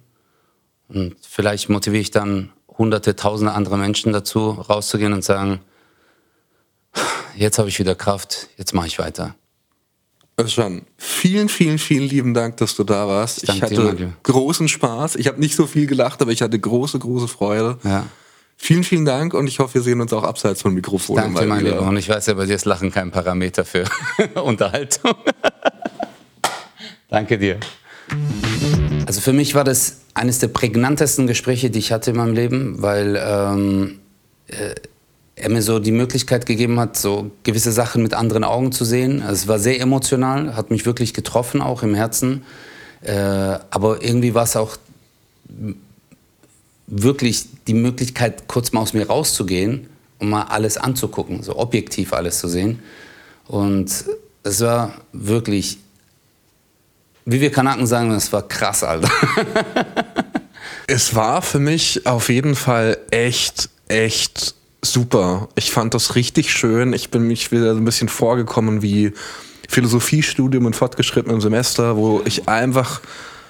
[0.89, 5.61] Und vielleicht motiviere ich dann hunderte, tausende andere Menschen dazu, rauszugehen und sagen,
[7.35, 9.33] jetzt habe ich wieder Kraft, jetzt mache ich weiter.
[10.39, 13.43] Özcan, vielen, vielen, vielen lieben Dank, dass du da warst.
[13.43, 15.15] Ich, ich hatte dir, großen Spaß.
[15.15, 17.79] Ich habe nicht so viel gelacht, aber ich hatte große, große Freude.
[17.83, 18.05] Ja.
[18.55, 21.33] Vielen, vielen Dank und ich hoffe, wir sehen uns auch abseits von Mikrofonen.
[21.33, 21.81] Danke, mein Lieber.
[21.81, 23.85] Und ich weiß ja, bei dir ist Lachen kein Parameter für
[24.35, 25.15] Unterhaltung.
[27.09, 27.59] Danke dir.
[29.07, 32.81] Also für mich war das eines der prägnantesten Gespräche, die ich hatte in meinem Leben,
[32.81, 33.99] weil ähm,
[34.47, 34.75] äh,
[35.37, 39.21] er mir so die Möglichkeit gegeben hat, so gewisse Sachen mit anderen Augen zu sehen.
[39.21, 42.43] Also es war sehr emotional, hat mich wirklich getroffen, auch im Herzen.
[43.01, 43.13] Äh,
[43.69, 44.77] aber irgendwie war es auch
[46.87, 52.39] wirklich die Möglichkeit, kurz mal aus mir rauszugehen und mal alles anzugucken, so objektiv alles
[52.39, 52.79] zu sehen.
[53.45, 54.05] Und
[54.41, 55.77] es war wirklich,
[57.25, 59.11] wie wir Kanaken sagen, es war krass, Alter.
[60.87, 64.55] es war für mich auf jeden Fall echt, echt
[64.91, 65.49] super.
[65.55, 66.93] Ich fand das richtig schön.
[66.93, 69.13] Ich bin mich wieder so ein bisschen vorgekommen wie
[69.69, 73.01] Philosophiestudium in fortgeschrittenem Semester, wo ich einfach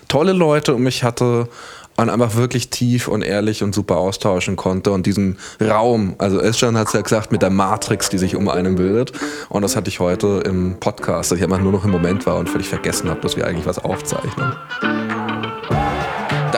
[0.07, 1.49] tolle Leute um mich hatte
[1.97, 6.77] und einfach wirklich tief und ehrlich und super austauschen konnte und diesen Raum, also Özcan
[6.77, 9.11] hat es ja gesagt, mit der Matrix, die sich um einen bildet
[9.49, 12.37] und das hatte ich heute im Podcast, dass ich einfach nur noch im Moment war
[12.37, 15.06] und völlig vergessen habe, dass wir eigentlich was aufzeichnen.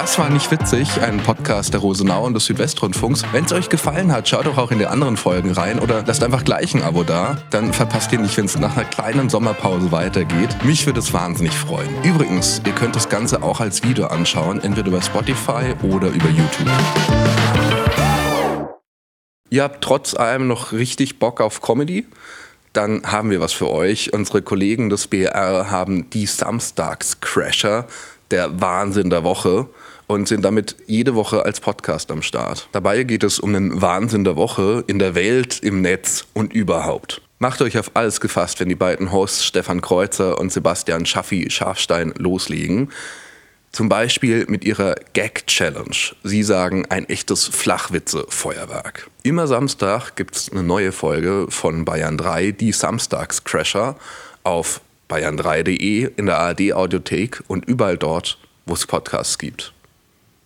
[0.10, 3.22] Das war nicht witzig, ein Podcast der Rosenau und des Südwestrundfunks.
[3.32, 6.24] Wenn es euch gefallen hat, schaut doch auch in die anderen Folgen rein oder lasst
[6.24, 7.38] einfach gleich ein Abo da.
[7.52, 10.64] Dann verpasst ihr nicht, wenn es nach einer kleinen Sommerpause weitergeht.
[10.64, 11.90] Mich würde es wahnsinnig freuen.
[12.02, 16.68] Übrigens, ihr könnt das Ganze auch als Video anschauen, entweder über Spotify oder über YouTube.
[19.52, 22.08] Ihr habt trotz allem noch richtig Bock auf Comedy?
[22.74, 24.12] Dann haben wir was für euch.
[24.12, 27.86] Unsere Kollegen des BR haben die Samstags-Crasher,
[28.32, 29.70] der Wahnsinn der Woche
[30.10, 32.68] und sind damit jede Woche als Podcast am Start.
[32.72, 37.22] Dabei geht es um den Wahnsinn der Woche in der Welt, im Netz und überhaupt.
[37.38, 42.12] Macht euch auf alles gefasst, wenn die beiden Hosts Stefan Kreuzer und Sebastian Schaffi Schafstein
[42.18, 42.92] loslegen.
[43.72, 45.96] Zum Beispiel mit ihrer Gag-Challenge.
[46.24, 49.12] Sie sagen ein echtes Flachwitze-Feuerwerk.
[49.22, 53.96] Immer Samstag gibt es eine neue Folge von Bayern 3, die Samstags-Crasher,
[54.44, 59.72] auf bayern3.de, in der ARD-Audiothek und überall dort, wo es Podcasts gibt.